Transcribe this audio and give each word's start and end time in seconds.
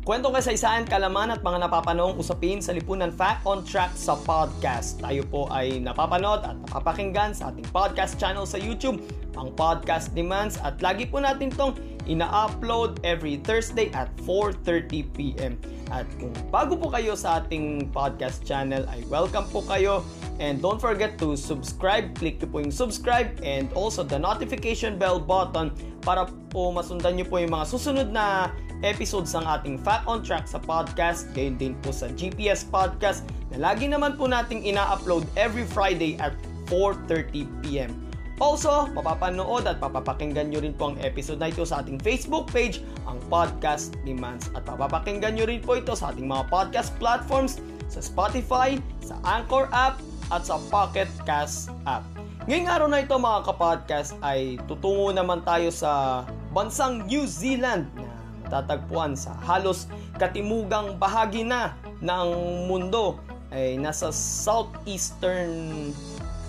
Kwentong 0.00 0.32
kasaysayan, 0.32 0.88
kalaman 0.88 1.28
at 1.28 1.44
mga 1.44 1.68
napapanahong 1.68 2.16
usapin 2.16 2.64
sa 2.64 2.72
Lipunan 2.72 3.12
Fact 3.12 3.44
on 3.44 3.60
Track 3.60 3.92
sa 3.92 4.16
podcast. 4.16 4.96
Tayo 4.96 5.20
po 5.28 5.44
ay 5.52 5.76
napapanood 5.76 6.40
at 6.40 6.56
napapakinggan 6.56 7.36
sa 7.36 7.52
ating 7.52 7.68
podcast 7.68 8.16
channel 8.16 8.48
sa 8.48 8.56
YouTube, 8.56 9.04
ang 9.36 9.52
Podcast 9.52 10.16
Demands 10.16 10.56
at 10.64 10.80
lagi 10.80 11.04
po 11.04 11.20
natin 11.20 11.52
tong 11.52 11.76
ina-upload 12.08 12.96
every 13.04 13.44
Thursday 13.44 13.92
at 13.92 14.08
4.30pm. 14.24 15.60
At 15.92 16.08
kung 16.16 16.32
bago 16.48 16.80
po 16.80 16.88
kayo 16.88 17.12
sa 17.12 17.44
ating 17.44 17.92
podcast 17.92 18.40
channel 18.48 18.88
ay 18.88 19.04
welcome 19.12 19.44
po 19.52 19.60
kayo 19.68 20.00
and 20.40 20.64
don't 20.64 20.80
forget 20.80 21.20
to 21.20 21.36
subscribe. 21.36 22.16
Click 22.16 22.40
po 22.40 22.56
yung 22.64 22.72
subscribe 22.72 23.36
and 23.44 23.68
also 23.76 24.00
the 24.00 24.16
notification 24.16 24.96
bell 24.96 25.20
button 25.20 25.68
para 26.00 26.24
po 26.48 26.72
masundan 26.72 27.20
nyo 27.20 27.28
po 27.28 27.36
yung 27.36 27.52
mga 27.52 27.68
susunod 27.68 28.08
na 28.08 28.48
episodes 28.80 29.36
ng 29.36 29.44
ating 29.44 29.76
Fact 29.80 30.08
on 30.08 30.24
Track 30.24 30.48
sa 30.48 30.56
podcast, 30.60 31.28
gayon 31.36 31.60
din 31.60 31.72
po 31.84 31.92
sa 31.92 32.08
GPS 32.12 32.64
Podcast 32.64 33.24
na 33.52 33.72
lagi 33.72 33.84
naman 33.88 34.16
po 34.16 34.24
nating 34.24 34.64
ina-upload 34.64 35.28
every 35.36 35.68
Friday 35.68 36.16
at 36.16 36.32
4.30pm. 36.72 37.92
Also, 38.40 38.88
mapapanood 38.96 39.68
at 39.68 39.76
papapakinggan 39.84 40.48
nyo 40.48 40.64
rin 40.64 40.72
po 40.72 40.92
ang 40.92 40.96
episode 41.04 41.36
na 41.36 41.52
ito 41.52 41.60
sa 41.60 41.84
ating 41.84 42.00
Facebook 42.00 42.48
page, 42.48 42.80
ang 43.04 43.20
Podcast 43.28 43.92
Demands. 44.08 44.48
At 44.56 44.64
papapakinggan 44.64 45.36
nyo 45.36 45.44
rin 45.44 45.60
po 45.60 45.76
ito 45.76 45.92
sa 45.92 46.08
ating 46.08 46.24
mga 46.24 46.48
podcast 46.48 46.96
platforms 46.96 47.60
sa 47.92 48.00
Spotify, 48.00 48.80
sa 49.04 49.20
Anchor 49.28 49.68
app, 49.76 50.00
at 50.30 50.46
sa 50.46 50.56
Pocket 50.70 51.10
Cast 51.26 51.74
app. 51.84 52.06
Ngayong 52.48 52.70
araw 52.70 52.88
na 52.88 53.04
ito 53.04 53.12
mga 53.18 53.44
kapodcast 53.44 54.16
ay 54.24 54.56
tutungo 54.64 55.12
naman 55.12 55.44
tayo 55.44 55.68
sa 55.68 56.24
bansang 56.56 57.04
New 57.04 57.28
Zealand 57.28 57.90
na 57.98 58.09
matatagpuan 58.50 59.14
sa 59.14 59.30
halos 59.46 59.86
katimugang 60.18 60.98
bahagi 60.98 61.46
na 61.46 61.78
ng 62.02 62.28
mundo 62.66 63.22
ay 63.54 63.78
nasa 63.78 64.10
southeastern 64.10 65.94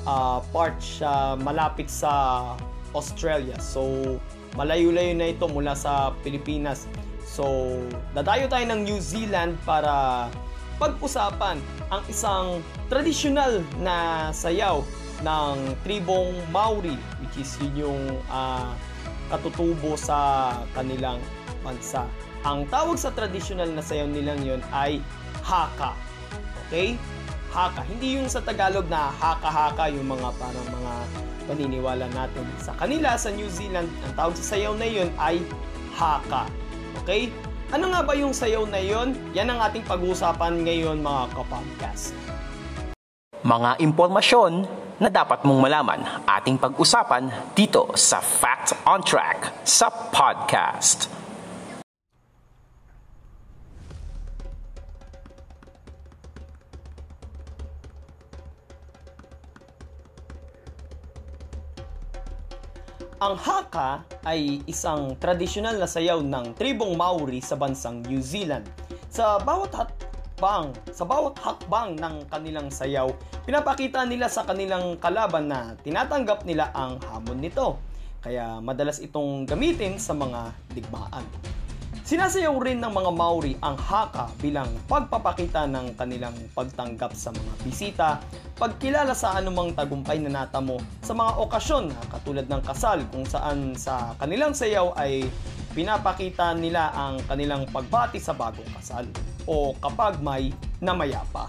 uh, 0.10 0.42
part 0.50 0.74
siya 0.82 1.38
malapit 1.38 1.86
sa 1.86 2.42
Australia. 2.98 3.54
So 3.62 4.18
malayo-layo 4.58 5.14
na 5.14 5.30
ito 5.30 5.46
mula 5.46 5.78
sa 5.78 6.18
Pilipinas. 6.26 6.90
So 7.22 7.78
dadayo 8.18 8.50
tayo 8.50 8.66
ng 8.66 8.82
New 8.82 8.98
Zealand 8.98 9.62
para 9.62 10.26
pag-usapan 10.82 11.62
ang 11.94 12.02
isang 12.10 12.66
tradisyonal 12.90 13.62
na 13.78 14.30
sayaw 14.34 14.82
ng 15.22 15.78
tribong 15.86 16.34
Maori 16.50 16.98
which 17.22 17.46
is 17.46 17.54
yun 17.62 17.86
yung 17.86 18.02
uh, 18.26 18.74
katutubo 19.30 19.94
sa 19.94 20.52
kanilang 20.74 21.22
bansa. 21.62 22.06
Ang 22.42 22.66
tawag 22.68 22.98
sa 22.98 23.14
traditional 23.14 23.70
na 23.70 23.86
sayaw 23.86 24.10
nilang 24.10 24.42
yon 24.42 24.62
ay 24.74 25.00
haka. 25.46 25.94
Okay? 26.68 26.98
Haka. 27.54 27.86
Hindi 27.86 28.18
yung 28.18 28.30
sa 28.30 28.42
Tagalog 28.42 28.90
na 28.90 29.14
haka-haka 29.14 29.94
yung 29.94 30.10
mga 30.10 30.30
parang 30.38 30.68
mga 30.72 30.94
paniniwala 31.46 32.06
natin. 32.14 32.46
Sa 32.62 32.74
kanila, 32.78 33.14
sa 33.18 33.30
New 33.34 33.50
Zealand, 33.50 33.90
ang 34.08 34.14
tawag 34.18 34.36
sa 34.40 34.56
sayaw 34.56 34.74
na 34.76 34.88
yon 34.88 35.10
ay 35.22 35.42
haka. 35.94 36.50
Okay? 37.04 37.30
Ano 37.72 37.88
nga 37.94 38.04
ba 38.04 38.14
yung 38.18 38.36
sayaw 38.36 38.68
na 38.68 38.84
yon? 38.84 39.16
Yan 39.32 39.48
ang 39.48 39.64
ating 39.64 39.88
pag-uusapan 39.88 40.68
ngayon 40.68 41.00
mga 41.00 41.32
kapodcast. 41.32 42.12
Mga 43.42 43.80
impormasyon 43.80 44.68
na 45.02 45.10
dapat 45.10 45.42
mong 45.42 45.60
malaman 45.66 46.06
ating 46.30 46.62
pag-usapan 46.62 47.32
dito 47.58 47.90
sa 47.98 48.22
Fact 48.22 48.78
on 48.86 49.02
Track 49.02 49.66
sa 49.66 49.90
podcast. 49.90 51.21
Ang 63.22 63.38
haka 63.38 64.02
ay 64.26 64.66
isang 64.66 65.14
tradisyonal 65.14 65.78
na 65.78 65.86
sayaw 65.86 66.26
ng 66.26 66.58
tribong 66.58 66.98
Maori 66.98 67.38
sa 67.38 67.54
bansang 67.54 68.02
New 68.02 68.18
Zealand. 68.18 68.66
Sa 69.14 69.38
bawat 69.38 69.70
hakbang, 69.78 70.74
sa 70.90 71.06
bawat 71.06 71.38
hakbang 71.38 72.02
ng 72.02 72.26
kanilang 72.34 72.74
sayaw, 72.74 73.14
pinapakita 73.46 74.10
nila 74.10 74.26
sa 74.26 74.42
kanilang 74.42 74.98
kalaban 74.98 75.54
na 75.54 75.78
tinatanggap 75.86 76.50
nila 76.50 76.74
ang 76.74 76.98
hamon 77.14 77.46
nito. 77.46 77.78
Kaya 78.26 78.58
madalas 78.58 78.98
itong 78.98 79.46
gamitin 79.46 80.02
sa 80.02 80.18
mga 80.18 80.58
digmaan. 80.74 81.22
Sinasayaw 82.12 82.60
rin 82.60 82.84
ng 82.84 82.92
mga 82.92 83.12
Maori 83.16 83.56
ang 83.64 83.80
haka 83.80 84.28
bilang 84.44 84.68
pagpapakita 84.92 85.64
ng 85.64 85.96
kanilang 85.96 86.36
pagtanggap 86.52 87.16
sa 87.16 87.32
mga 87.32 87.54
bisita, 87.64 88.20
pagkilala 88.60 89.16
sa 89.16 89.40
anumang 89.40 89.72
tagumpay 89.72 90.20
na 90.20 90.44
natamo 90.44 90.76
sa 91.00 91.16
mga 91.16 91.40
okasyon 91.40 91.88
katulad 92.12 92.52
ng 92.52 92.60
kasal 92.68 93.00
kung 93.16 93.24
saan 93.24 93.80
sa 93.80 94.12
kanilang 94.20 94.52
sayaw 94.52 94.92
ay 95.00 95.24
pinapakita 95.72 96.52
nila 96.52 96.92
ang 96.92 97.16
kanilang 97.32 97.64
pagbati 97.72 98.20
sa 98.20 98.36
bagong 98.36 98.68
kasal 98.76 99.08
o 99.48 99.72
kapag 99.80 100.20
may 100.20 100.52
namayapa. 100.84 101.48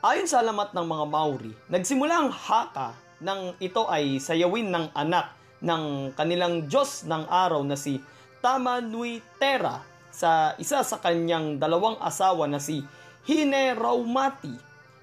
Ayon 0.00 0.24
sa 0.24 0.40
alamat 0.40 0.72
ng 0.72 0.86
mga 0.88 1.04
Maori, 1.04 1.52
nagsimula 1.68 2.14
ang 2.16 2.32
haka 2.32 2.96
nang 3.20 3.52
ito 3.60 3.84
ay 3.92 4.16
sayawin 4.16 4.72
ng 4.72 4.96
anak 4.96 5.36
ng 5.60 6.16
kanilang 6.16 6.64
Diyos 6.64 7.04
ng 7.04 7.28
araw 7.28 7.60
na 7.60 7.76
si 7.76 8.00
Tama 8.38 8.78
Nui 8.78 9.18
Tera 9.42 9.82
sa 10.14 10.54
isa 10.62 10.86
sa 10.86 11.02
kanyang 11.02 11.58
dalawang 11.58 11.98
asawa 11.98 12.46
na 12.46 12.62
si 12.62 12.86
Hine 13.26 13.74
Raumati 13.74 14.54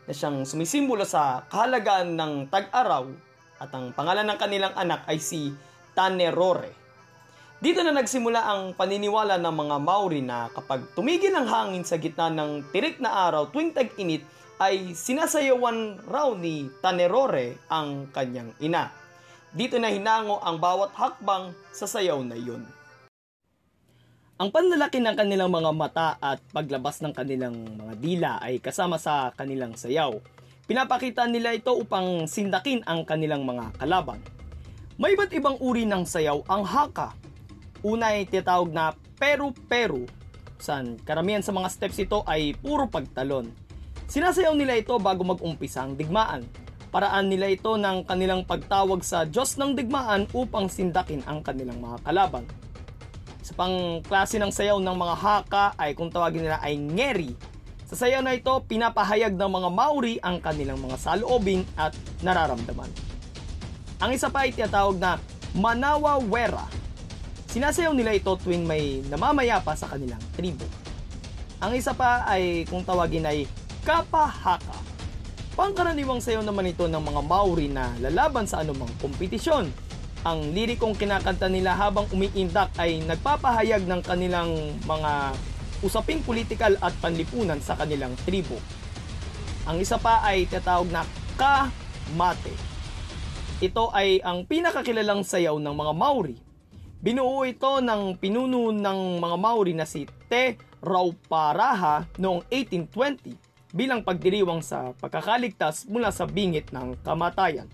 na 0.07 0.11
siyang 0.15 0.47
sumisimbolo 0.47 1.03
sa 1.03 1.43
kahalagaan 1.51 2.15
ng 2.15 2.33
tag-araw 2.47 3.11
at 3.59 3.69
ang 3.75 3.91
pangalan 3.91 4.23
ng 4.23 4.39
kanilang 4.39 4.71
anak 4.79 5.03
ay 5.11 5.19
si 5.19 5.51
Tanerore. 5.91 6.71
Dito 7.59 7.83
na 7.83 7.91
nagsimula 7.91 8.39
ang 8.39 8.71
paniniwala 8.71 9.35
ng 9.35 9.55
mga 9.55 9.75
Maori 9.83 10.23
na 10.23 10.47
kapag 10.55 10.95
tumigil 10.95 11.35
ang 11.35 11.47
hangin 11.47 11.83
sa 11.83 11.99
gitna 11.99 12.31
ng 12.31 12.71
tirik 12.71 13.03
na 13.03 13.27
araw 13.27 13.51
tuwing 13.51 13.75
tag-init 13.75 14.23
ay 14.63 14.95
sinasayawan 14.95 16.07
raw 16.07 16.31
ni 16.31 16.71
Tanerore 16.79 17.59
ang 17.67 18.07
kanyang 18.15 18.55
ina. 18.63 18.95
Dito 19.51 19.75
na 19.75 19.91
hinango 19.91 20.39
ang 20.39 20.55
bawat 20.55 20.95
hakbang 20.95 21.51
sa 21.75 21.83
sayaw 21.83 22.23
na 22.23 22.39
iyon. 22.39 22.63
Ang 24.35 24.51
panlalaki 24.51 24.99
ng 24.99 25.15
kanilang 25.15 25.47
mga 25.47 25.71
mata 25.71 26.19
at 26.19 26.43
paglabas 26.51 26.99
ng 26.99 27.15
kanilang 27.15 27.55
mga 27.55 27.93
dila 28.03 28.31
ay 28.43 28.59
kasama 28.59 28.99
sa 28.99 29.31
kanilang 29.31 29.79
sayaw. 29.79 30.11
Pinapakita 30.67 31.23
nila 31.23 31.55
ito 31.55 31.71
upang 31.71 32.27
sindakin 32.27 32.83
ang 32.83 33.07
kanilang 33.07 33.47
mga 33.47 33.79
kalaban. 33.79 34.19
May 34.99 35.15
iba't 35.15 35.31
ibang 35.31 35.55
uri 35.63 35.87
ng 35.87 36.03
sayaw 36.03 36.43
ang 36.51 36.67
haka. 36.67 37.15
Una 37.79 38.11
ay 38.11 38.27
tinatawag 38.27 38.75
na 38.75 38.91
peru-peru, 39.15 40.03
saan 40.59 40.99
karamihan 41.07 41.39
sa 41.39 41.55
mga 41.55 41.71
steps 41.71 42.03
ito 42.03 42.19
ay 42.27 42.59
puro 42.59 42.91
pagtalon. 42.91 43.47
Sinasayaw 44.11 44.51
nila 44.51 44.75
ito 44.75 44.99
bago 44.99 45.23
mag-umpisa 45.23 45.87
ang 45.87 45.95
digmaan. 45.95 46.43
Paraan 46.91 47.31
nila 47.31 47.47
ito 47.47 47.79
ng 47.79 48.03
kanilang 48.03 48.43
pagtawag 48.43 48.99
sa 48.99 49.23
Diyos 49.23 49.55
ng 49.55 49.79
digmaan 49.79 50.27
upang 50.35 50.67
sindakin 50.67 51.23
ang 51.23 51.39
kanilang 51.39 51.79
mga 51.79 52.03
kalaban. 52.03 52.43
Sa 53.45 53.53
pang 53.53 54.01
klase 54.01 54.41
ng 54.41 54.49
sayaw 54.49 54.81
ng 54.81 54.97
mga 54.97 55.15
haka 55.21 55.65
ay 55.77 55.93
kung 55.93 56.09
tawagin 56.09 56.49
nila 56.49 56.57
ay 56.65 56.81
ngeri. 56.81 57.37
Sa 57.85 57.93
sayaw 57.93 58.25
na 58.25 58.33
ito, 58.33 58.49
pinapahayag 58.65 59.37
ng 59.37 59.51
mga 59.61 59.69
Maori 59.69 60.17
ang 60.17 60.41
kanilang 60.41 60.81
mga 60.81 60.97
saloobin 60.97 61.61
at 61.77 61.93
nararamdaman. 62.25 62.89
Ang 64.01 64.17
isa 64.17 64.33
pa 64.33 64.49
ay 64.49 64.51
tinatawag 64.57 64.97
na 64.97 65.21
Manawa 65.53 66.17
Wera. 66.25 66.65
Sinasayaw 67.53 67.93
nila 67.93 68.17
ito 68.17 68.33
tuwing 68.33 68.65
may 68.65 69.05
namamaya 69.13 69.61
pa 69.61 69.77
sa 69.77 69.93
kanilang 69.93 70.25
tribo. 70.33 70.65
Ang 71.61 71.77
isa 71.77 71.93
pa 71.93 72.25
ay 72.25 72.65
kung 72.65 72.81
tawagin 72.81 73.29
ay 73.29 73.45
Kapahaka. 73.85 74.73
Pangkaraniwang 75.53 76.17
sayaw 76.17 76.41
naman 76.41 76.73
ito 76.73 76.89
ng 76.89 76.97
mga 76.97 77.21
Maori 77.21 77.69
na 77.69 77.93
lalaban 78.01 78.49
sa 78.49 78.65
anumang 78.65 78.89
kompetisyon. 78.97 79.69
Ang 80.25 80.57
lirikong 80.57 80.97
kinakanta 80.97 81.45
nila 81.45 81.77
habang 81.77 82.09
umiindak 82.09 82.73
ay 82.81 82.97
nagpapahayag 83.05 83.85
ng 83.85 84.01
kanilang 84.01 84.57
mga 84.89 85.37
usaping 85.85 86.25
politikal 86.25 86.73
at 86.81 86.97
panlipunan 86.97 87.61
sa 87.61 87.77
kanilang 87.77 88.17
tribo. 88.25 88.57
Ang 89.69 89.85
isa 89.85 90.01
pa 90.01 90.25
ay 90.25 90.49
tatawag 90.49 90.89
na 90.89 91.05
Ka-Mate. 91.37 92.57
Ito 93.61 93.93
ay 93.93 94.17
ang 94.25 94.49
pinakakilalang 94.49 95.21
sayaw 95.21 95.61
ng 95.61 95.75
mga 95.77 95.93
Maori. 95.93 96.37
Binuo 97.05 97.45
ito 97.45 97.77
ng 97.85 98.17
pinuno 98.17 98.73
ng 98.73 99.21
mga 99.21 99.37
Maori 99.37 99.77
na 99.77 99.85
si 99.85 100.09
Te 100.25 100.57
Rauparaha 100.81 102.09
noong 102.17 102.49
1820 102.49 103.77
bilang 103.77 104.01
pagdiriwang 104.01 104.65
sa 104.65 104.89
pagkakaligtas 104.97 105.85
mula 105.85 106.09
sa 106.09 106.25
bingit 106.25 106.73
ng 106.73 106.97
kamatayan. 107.05 107.69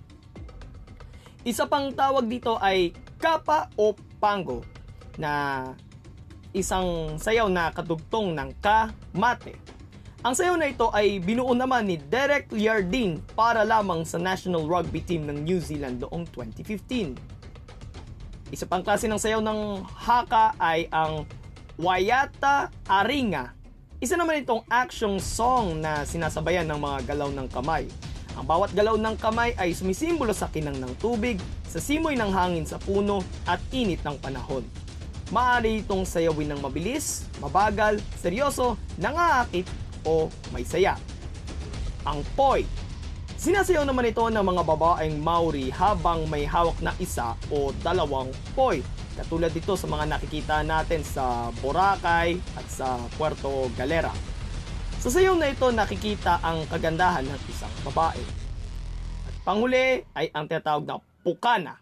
Isa 1.42 1.66
pang 1.66 1.90
tawag 1.90 2.30
dito 2.30 2.62
ay 2.62 2.94
Kapa 3.18 3.74
o 3.74 3.98
Pango 4.22 4.62
na 5.18 5.66
isang 6.54 7.18
sayaw 7.18 7.50
na 7.50 7.74
katugtong 7.74 8.38
ng 8.38 8.54
ka-mate. 8.62 9.58
Ang 10.22 10.38
sayaw 10.38 10.54
na 10.54 10.70
ito 10.70 10.94
ay 10.94 11.18
binuo 11.18 11.50
naman 11.58 11.90
ni 11.90 11.98
Derek 11.98 12.54
Liardin 12.54 13.18
para 13.34 13.66
lamang 13.66 14.06
sa 14.06 14.22
national 14.22 14.70
rugby 14.70 15.02
team 15.02 15.26
ng 15.26 15.42
New 15.42 15.58
Zealand 15.58 16.06
noong 16.06 16.30
2015. 16.30 17.18
Isa 18.54 18.70
pang 18.70 18.86
klase 18.86 19.10
ng 19.10 19.18
sayaw 19.18 19.42
ng 19.42 19.82
haka 19.82 20.54
ay 20.62 20.86
ang 20.94 21.26
Wayata 21.82 22.70
Aringa. 22.86 23.58
Isa 23.98 24.14
naman 24.14 24.46
itong 24.46 24.62
action 24.70 25.18
song 25.18 25.82
na 25.82 26.06
sinasabayan 26.06 26.70
ng 26.70 26.78
mga 26.78 26.98
galaw 27.10 27.34
ng 27.34 27.50
kamay. 27.50 27.90
Ang 28.40 28.46
bawat 28.48 28.72
galaw 28.72 28.96
ng 28.96 29.16
kamay 29.20 29.52
ay 29.60 29.76
sumisimbolo 29.76 30.32
sa 30.32 30.48
kinang 30.48 30.80
ng 30.80 30.96
tubig, 31.00 31.42
sa 31.68 31.84
simoy 31.84 32.16
ng 32.16 32.32
hangin 32.32 32.64
sa 32.64 32.80
puno 32.80 33.24
at 33.44 33.60
init 33.76 34.00
ng 34.08 34.16
panahon. 34.24 34.64
Maaari 35.32 35.84
itong 35.84 36.04
sayawin 36.04 36.52
ng 36.52 36.60
mabilis, 36.60 37.28
mabagal, 37.40 38.04
seryoso, 38.20 38.76
nangaakit 39.00 39.64
o 40.04 40.28
may 40.52 40.68
saya. 40.68 41.00
Ang 42.04 42.20
poi. 42.36 42.68
Sinasayaw 43.42 43.88
naman 43.88 44.12
ito 44.12 44.22
ng 44.22 44.44
mga 44.44 44.62
babaeng 44.68 45.18
Maori 45.18 45.74
habang 45.74 46.28
may 46.30 46.46
hawak 46.46 46.78
na 46.84 46.94
isa 47.00 47.34
o 47.50 47.74
dalawang 47.80 48.30
poi. 48.54 48.84
Katulad 49.16 49.56
dito 49.56 49.74
sa 49.80 49.88
mga 49.88 50.08
nakikita 50.08 50.62
natin 50.68 51.02
sa 51.04 51.50
Boracay 51.64 52.38
at 52.56 52.68
sa 52.70 53.00
Puerto 53.16 53.72
Galera. 53.74 54.12
Sa 55.02 55.10
sayaw 55.10 55.34
na 55.34 55.50
ito 55.50 55.66
nakikita 55.74 56.44
ang 56.46 56.70
kagandahan 56.70 57.26
ng 57.26 57.42
isang 57.50 57.71
babae. 57.86 58.24
At 59.28 59.36
panghuli 59.46 60.06
ay 60.14 60.30
ang 60.34 60.46
tinatawag 60.46 60.86
na 60.86 61.02
pukana. 61.26 61.82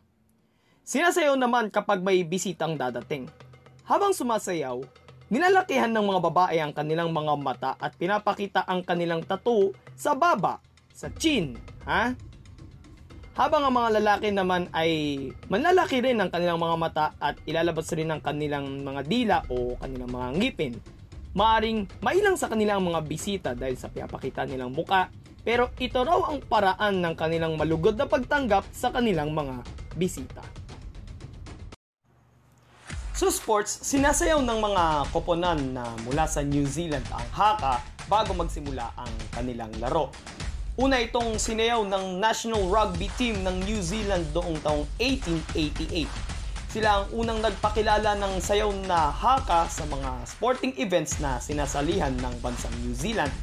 Sinasayaw 0.87 1.37
naman 1.37 1.69
kapag 1.69 2.01
may 2.01 2.25
bisitang 2.25 2.79
dadating. 2.79 3.29
Habang 3.85 4.13
sumasayaw, 4.13 4.81
nilalakihan 5.29 5.93
ng 5.93 6.05
mga 6.05 6.21
babae 6.25 6.57
ang 6.61 6.73
kanilang 6.73 7.13
mga 7.13 7.33
mata 7.37 7.71
at 7.77 7.93
pinapakita 7.97 8.65
ang 8.65 8.81
kanilang 8.81 9.21
tattoo 9.21 9.73
sa 9.93 10.17
baba, 10.17 10.57
sa 10.93 11.13
chin, 11.13 11.53
ha? 11.85 12.17
Habang 13.37 13.63
ang 13.63 13.75
mga 13.77 14.03
lalaki 14.03 14.29
naman 14.35 14.67
ay 14.75 14.91
manlalaki 15.47 16.03
rin 16.03 16.19
ang 16.19 16.27
kanilang 16.27 16.59
mga 16.59 16.75
mata 16.75 17.05
at 17.23 17.39
ilalabas 17.47 17.87
rin 17.95 18.11
ang 18.11 18.19
kanilang 18.19 18.83
mga 18.83 19.01
dila 19.07 19.37
o 19.47 19.79
kanilang 19.79 20.11
mga 20.11 20.29
ngipin 20.35 20.75
maaring 21.37 21.85
mailang 22.01 22.35
sa 22.37 22.49
kanilang 22.49 22.81
mga 22.81 23.01
bisita 23.05 23.49
dahil 23.53 23.77
sa 23.77 23.91
pinapakita 23.91 24.49
nilang 24.49 24.73
muka, 24.73 25.13
pero 25.43 25.71
ito 25.79 26.01
raw 26.01 26.31
ang 26.31 26.43
paraan 26.45 27.03
ng 27.03 27.13
kanilang 27.15 27.55
malugod 27.55 27.95
na 27.95 28.05
pagtanggap 28.05 28.67
sa 28.71 28.91
kanilang 28.91 29.31
mga 29.31 29.63
bisita. 29.95 30.43
Sa 33.19 33.27
sports, 33.27 33.83
sinasayaw 33.83 34.39
ng 34.39 34.59
mga 34.63 34.83
koponan 35.11 35.75
na 35.75 35.83
mula 36.07 36.23
sa 36.23 36.39
New 36.39 36.63
Zealand 36.63 37.03
ang 37.11 37.27
haka 37.35 37.83
bago 38.07 38.31
magsimula 38.31 38.95
ang 38.95 39.11
kanilang 39.35 39.75
laro. 39.83 40.07
Una 40.79 41.03
itong 41.03 41.35
sinayaw 41.35 41.83
ng 41.83 42.23
National 42.23 42.63
Rugby 42.71 43.11
Team 43.19 43.43
ng 43.43 43.59
New 43.67 43.83
Zealand 43.83 44.23
noong 44.31 44.63
taong 44.63 44.87
1888 45.03 46.29
sila 46.69 47.01
ang 47.01 47.05
unang 47.17 47.41
nagpakilala 47.41 48.13
ng 48.21 48.37
sayaw 48.37 48.69
na 48.85 49.09
haka 49.09 49.65
sa 49.65 49.89
mga 49.89 50.21
sporting 50.29 50.69
events 50.77 51.17
na 51.17 51.41
sinasalihan 51.41 52.13
ng 52.13 52.33
bansang 52.45 52.69
New 52.85 52.93
Zealand. 52.93 53.33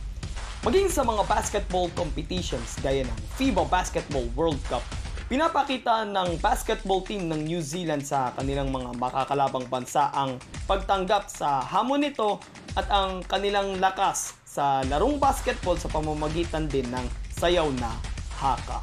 Maging 0.64 0.88
sa 0.88 1.05
mga 1.05 1.29
basketball 1.29 1.93
competitions 1.93 2.81
gaya 2.81 3.05
ng 3.05 3.20
FIBA 3.37 3.69
Basketball 3.69 4.25
World 4.32 4.61
Cup, 4.73 4.81
pinapakita 5.29 6.08
ng 6.08 6.41
basketball 6.41 7.05
team 7.05 7.29
ng 7.29 7.44
New 7.44 7.61
Zealand 7.61 8.06
sa 8.06 8.32
kanilang 8.32 8.73
mga 8.73 8.97
makakalabang 8.97 9.67
bansa 9.69 10.08
ang 10.14 10.41
pagtanggap 10.64 11.29
sa 11.29 11.61
hamon 11.61 12.06
nito 12.06 12.41
at 12.73 12.88
ang 12.88 13.20
kanilang 13.26 13.76
lakas 13.82 14.38
sa 14.47 14.81
larong 14.88 15.20
basketball 15.20 15.76
sa 15.76 15.93
pamamagitan 15.93 16.64
din 16.70 16.88
ng 16.88 17.05
sayaw 17.37 17.69
na 17.76 17.93
haka. 18.41 18.81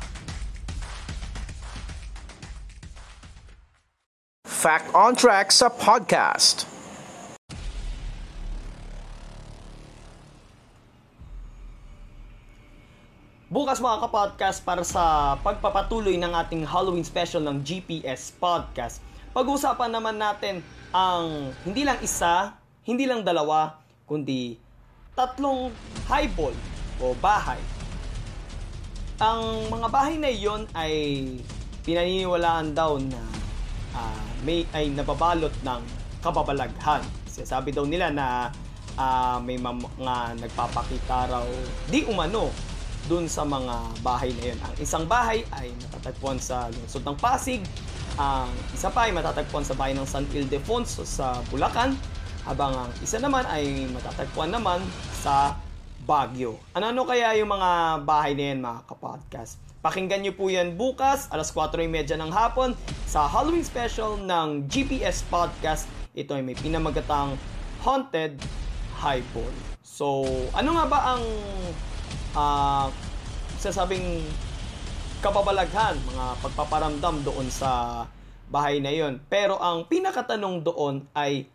Fact 4.45 4.93
on 4.95 5.17
Track 5.17 5.51
sa 5.51 5.67
podcast. 5.67 6.72
Bukas 13.53 13.77
mga 13.77 14.09
kapodcast 14.09 14.65
para 14.65 14.81
sa 14.81 15.37
pagpapatuloy 15.45 16.17
ng 16.17 16.33
ating 16.41 16.65
Halloween 16.65 17.05
special 17.05 17.45
ng 17.45 17.61
GPS 17.61 18.33
Podcast. 18.41 18.97
Pag-uusapan 19.29 19.93
naman 19.93 20.17
natin 20.17 20.65
ang 20.89 21.53
hindi 21.61 21.85
lang 21.85 22.01
isa, 22.01 22.57
hindi 22.81 23.05
lang 23.05 23.21
dalawa, 23.21 23.77
kundi 24.09 24.57
tatlong 25.13 25.69
highball 26.09 26.49
o 26.97 27.13
bahay. 27.21 27.61
Ang 29.21 29.69
mga 29.69 29.85
bahay 29.85 30.17
na 30.17 30.33
iyon 30.33 30.65
ay 30.73 30.93
pinaniniwalaan 31.85 32.73
daw 32.73 32.97
na 32.97 33.21
uh, 33.93 34.25
may 34.41 34.65
ay 34.73 34.89
nababalot 34.89 35.53
ng 35.61 35.81
kababalaghan. 36.25 37.05
Sabi 37.29 37.69
daw 37.69 37.85
nila 37.85 38.09
na 38.09 38.49
uh, 38.97 39.37
may 39.45 39.61
mga 39.61 40.41
nagpapakita 40.41 41.29
raw 41.29 41.45
di 41.85 42.01
umano 42.09 42.72
dun 43.07 43.27
sa 43.27 43.43
mga 43.43 43.75
bahay 43.99 44.31
na 44.37 44.53
yun. 44.53 44.59
Ang 44.63 44.73
isang 44.79 45.05
bahay 45.07 45.43
ay 45.51 45.71
matatagpuan 45.87 46.39
sa 46.39 46.71
lungsod 46.71 47.03
ng 47.03 47.17
Pasig. 47.19 47.61
Ang 48.15 48.49
isa 48.71 48.87
pa 48.93 49.09
ay 49.09 49.11
matatagpuan 49.11 49.65
sa 49.65 49.75
bayan 49.75 49.99
ng 50.03 50.07
San 50.07 50.23
Ildefonso 50.31 51.03
sa 51.03 51.41
Bulacan. 51.51 51.97
Habang 52.43 52.75
ang 52.75 52.91
isa 52.99 53.19
naman 53.19 53.47
ay 53.47 53.87
matatagpuan 53.91 54.51
naman 54.51 54.83
sa 55.23 55.55
Baguio. 56.03 56.59
Ano-ano 56.75 57.07
kaya 57.07 57.31
yung 57.39 57.47
mga 57.47 58.03
bahay 58.03 58.35
na 58.35 58.43
yan 58.51 58.59
mga 58.59 58.79
kapodcast? 58.91 59.55
Pakinggan 59.79 60.23
nyo 60.23 60.35
po 60.35 60.51
yan 60.51 60.75
bukas, 60.75 61.27
alas 61.31 61.51
4.30 61.51 62.15
ng 62.19 62.31
hapon, 62.31 62.75
sa 63.07 63.27
Halloween 63.27 63.63
special 63.63 64.19
ng 64.19 64.67
GPS 64.67 65.23
Podcast. 65.27 65.87
Ito 66.15 66.35
ay 66.35 66.43
may 66.43 66.55
pinamagatang 66.55 67.35
Haunted 67.83 68.39
Highball. 68.99 69.51
So, 69.83 70.23
ano 70.55 70.79
nga 70.79 70.85
ba 70.87 70.99
ang 71.15 71.23
uh, 72.33 72.89
sasabing 73.57 74.25
kababalaghan, 75.23 75.95
mga 76.03 76.25
pagpaparamdam 76.43 77.23
doon 77.23 77.47
sa 77.47 78.03
bahay 78.51 78.83
na 78.83 78.91
yon. 78.91 79.23
Pero 79.31 79.57
ang 79.57 79.87
pinakatanong 79.87 80.61
doon 80.61 80.95
ay 81.15 81.47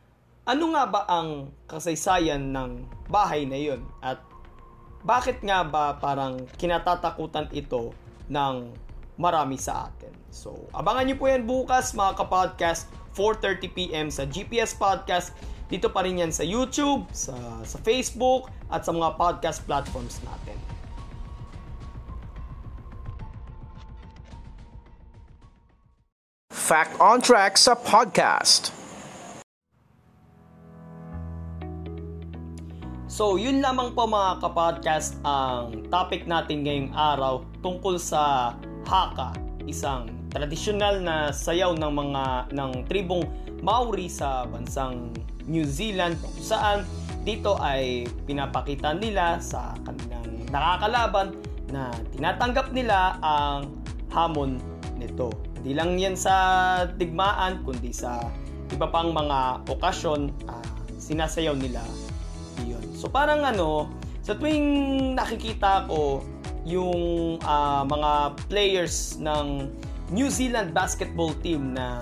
ano 0.49 0.73
nga 0.73 0.89
ba 0.89 1.05
ang 1.05 1.53
kasaysayan 1.69 2.41
ng 2.51 2.89
bahay 3.13 3.45
na 3.45 3.61
yon 3.61 3.85
at 4.01 4.25
bakit 5.05 5.45
nga 5.45 5.63
ba 5.63 6.01
parang 6.01 6.49
kinatatakutan 6.57 7.53
ito 7.53 7.93
ng 8.33 8.73
marami 9.19 9.59
sa 9.59 9.91
atin. 9.91 10.15
So, 10.31 10.71
abangan 10.71 11.11
niyo 11.11 11.19
po 11.19 11.27
yan 11.27 11.45
bukas 11.45 11.93
mga 11.93 12.15
kapodcast, 12.23 12.87
4.30pm 13.19 14.15
sa 14.15 14.23
GPS 14.25 14.73
Podcast. 14.79 15.35
Dito 15.69 15.93
pa 15.93 16.07
rin 16.07 16.23
yan 16.23 16.33
sa 16.33 16.47
YouTube, 16.47 17.05
sa, 17.13 17.35
sa 17.67 17.77
Facebook, 17.83 18.49
at 18.73 18.87
sa 18.87 18.95
mga 18.95 19.19
podcast 19.21 19.61
platforms 19.69 20.23
natin. 20.25 20.57
Fact 26.49 27.01
on 27.01 27.21
Track 27.21 27.57
sa 27.57 27.73
podcast. 27.73 28.73
So, 33.09 33.41
yun 33.41 33.65
lamang 33.65 33.97
po 33.99 34.07
mga 34.07 34.45
kapodcast 34.45 35.19
ang 35.27 35.89
topic 35.91 36.29
natin 36.29 36.63
ngayong 36.63 36.93
araw 36.95 37.43
tungkol 37.65 37.97
sa 37.99 38.55
haka, 38.89 39.37
isang 39.69 40.09
tradisyonal 40.33 41.05
na 41.05 41.29
sayaw 41.29 41.77
ng 41.77 41.93
mga 41.93 42.25
ng 42.57 42.73
tribong 42.89 43.29
Maori 43.61 44.09
sa 44.09 44.49
bansang 44.49 45.13
New 45.45 45.69
Zealand 45.69 46.17
kung 46.25 46.33
saan 46.41 46.89
dito 47.21 47.61
ay 47.61 48.09
pinapakita 48.25 48.97
nila 48.97 49.37
sa 49.45 49.77
kanilang 49.85 50.25
nakakalaban 50.49 51.37
na 51.69 51.93
tinatanggap 52.17 52.73
nila 52.73 53.21
ang 53.21 53.77
hamon 54.09 54.57
nito. 54.97 55.29
Hindi 55.61 55.77
lang 55.77 56.01
yan 56.01 56.17
sa 56.17 56.35
digmaan, 56.97 57.61
kundi 57.69 57.93
sa 57.93 58.25
iba 58.73 58.89
pang 58.89 59.13
mga 59.13 59.69
okasyon, 59.69 60.33
uh, 60.49 60.73
sinasayaw 60.97 61.53
nila 61.61 61.85
yun. 62.65 62.81
So 62.97 63.13
parang 63.13 63.45
ano, 63.45 63.93
sa 64.25 64.33
tuwing 64.39 65.13
nakikita 65.19 65.85
ko 65.91 66.25
yung 66.65 67.37
uh, 67.43 67.83
mga 67.87 68.13
players 68.51 69.19
ng 69.21 69.69
New 70.11 70.33
Zealand 70.33 70.73
basketball 70.73 71.37
team 71.45 71.77
na 71.77 72.01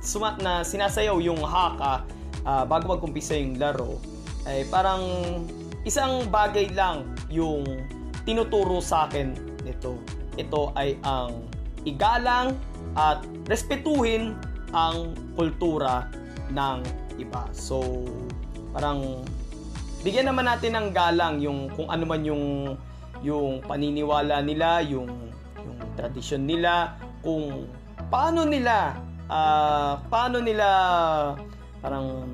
suma, 0.00 0.38
na 0.38 0.62
sinasayaw 0.62 1.18
yung 1.18 1.42
haka 1.42 2.06
uh, 2.46 2.62
bago 2.64 2.94
magkumpisa 2.94 3.34
yung 3.34 3.58
laro 3.58 3.98
ay 4.46 4.62
parang 4.70 5.02
isang 5.82 6.22
bagay 6.30 6.70
lang 6.70 7.02
yung 7.28 7.66
tinuturo 8.22 8.78
sa 8.78 9.10
akin 9.10 9.34
nito. 9.66 9.98
Ito 10.38 10.70
ay 10.78 10.98
ang 11.02 11.50
igalang 11.82 12.54
at 12.94 13.22
respetuhin 13.50 14.38
ang 14.70 15.14
kultura 15.34 16.10
ng 16.50 16.82
iba. 17.18 17.46
So, 17.54 18.06
parang 18.70 19.22
bigyan 20.02 20.30
naman 20.30 20.46
natin 20.46 20.78
ng 20.78 20.88
galang 20.94 21.42
yung 21.42 21.70
kung 21.74 21.90
ano 21.90 22.04
man 22.06 22.22
yung 22.22 22.74
yung 23.26 23.58
paniniwala 23.66 24.38
nila, 24.46 24.78
yung 24.86 25.10
yung 25.58 25.78
tradisyon 25.98 26.46
nila, 26.46 26.94
kung 27.26 27.66
paano 28.06 28.46
nila 28.46 28.94
uh, 29.26 29.98
paano 30.06 30.38
nila 30.38 30.68
parang 31.82 32.30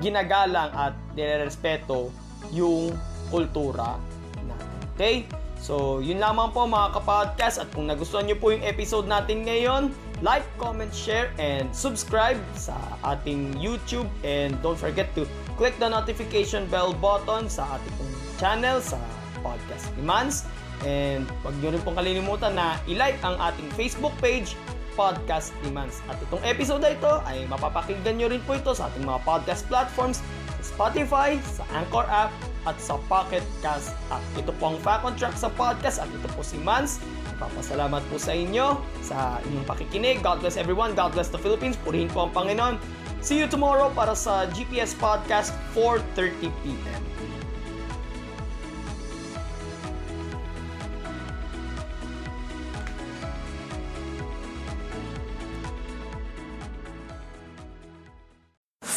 ginagalang 0.00 0.68
at 0.74 0.92
nirerespeto 1.16 2.12
yung 2.52 2.92
kultura 3.32 3.96
natin. 4.44 4.70
Okay? 4.94 5.16
So, 5.64 6.04
yun 6.04 6.20
lamang 6.20 6.52
po 6.52 6.68
mga 6.68 7.00
kapodcast 7.00 7.56
at 7.56 7.68
kung 7.72 7.88
nagustuhan 7.88 8.28
nyo 8.28 8.36
po 8.36 8.52
yung 8.52 8.60
episode 8.68 9.08
natin 9.08 9.48
ngayon, 9.48 9.88
like, 10.20 10.44
comment, 10.60 10.92
share, 10.92 11.32
and 11.40 11.72
subscribe 11.72 12.36
sa 12.52 12.76
ating 13.00 13.56
YouTube 13.56 14.04
and 14.20 14.52
don't 14.60 14.76
forget 14.76 15.08
to 15.16 15.24
click 15.56 15.72
the 15.80 15.88
notification 15.88 16.68
bell 16.68 16.92
button 16.92 17.48
sa 17.48 17.80
ating 17.80 17.96
channel 18.36 18.76
sa 18.84 19.00
Podcast 19.44 19.92
Demands. 20.00 20.48
And 20.88 21.28
huwag 21.44 21.54
nyo 21.60 21.76
rin 21.76 21.82
pong 21.84 22.00
kalilimutan 22.00 22.56
na 22.56 22.80
i-like 22.88 23.20
ang 23.20 23.36
ating 23.36 23.68
Facebook 23.76 24.16
page, 24.18 24.56
Podcast 24.96 25.52
Demands. 25.60 26.00
At 26.08 26.16
itong 26.24 26.42
episode 26.42 26.80
na 26.80 26.96
ito 26.96 27.12
ay 27.28 27.44
mapapakinggan 27.46 28.16
nyo 28.16 28.26
rin 28.32 28.42
po 28.42 28.56
ito 28.56 28.72
sa 28.72 28.88
ating 28.88 29.04
mga 29.04 29.20
podcast 29.22 29.68
platforms 29.68 30.24
sa 30.58 30.62
Spotify, 30.64 31.36
sa 31.44 31.62
Anchor 31.76 32.08
app, 32.08 32.32
at 32.64 32.76
sa 32.80 32.96
Pocket 33.12 33.44
Cast 33.60 33.92
app. 34.08 34.24
Ito 34.40 34.50
po 34.56 34.72
ang 34.72 34.78
Fact 34.80 35.04
on 35.04 35.14
Track 35.20 35.36
sa 35.36 35.52
podcast 35.52 36.00
at 36.00 36.08
ito 36.08 36.28
po 36.32 36.40
si 36.40 36.56
Mans. 36.56 36.96
Papasalamat 37.36 38.00
po 38.08 38.16
sa 38.16 38.32
inyo 38.32 38.80
sa 39.04 39.36
inyong 39.44 39.66
pakikinig. 39.68 40.24
God 40.24 40.40
bless 40.40 40.56
everyone. 40.56 40.96
God 40.96 41.12
bless 41.12 41.28
the 41.28 41.40
Philippines. 41.40 41.76
Purihin 41.84 42.08
po 42.08 42.24
ang 42.24 42.32
Panginoon. 42.32 42.80
See 43.20 43.36
you 43.36 43.48
tomorrow 43.48 43.92
para 43.92 44.16
sa 44.16 44.48
GPS 44.52 44.96
Podcast 44.96 45.52
4.30pm. 45.76 47.13